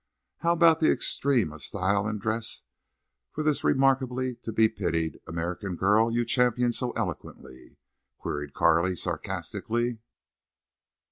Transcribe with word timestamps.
"How 0.39 0.53
about 0.53 0.79
the 0.79 0.91
extreme 0.91 1.51
of 1.53 1.61
style 1.61 2.07
in 2.07 2.17
dress 2.17 2.63
for 3.29 3.43
this 3.43 3.63
remarkably 3.63 4.33
to 4.37 4.51
be 4.51 4.67
pitied 4.67 5.19
American 5.27 5.75
girl 5.75 6.11
you 6.11 6.25
champion 6.25 6.73
so 6.73 6.89
eloquently?" 6.93 7.77
queried 8.17 8.55
Carley, 8.55 8.95
sarcastically. 8.95 9.99